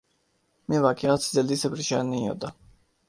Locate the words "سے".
1.21-1.29, 1.55-1.69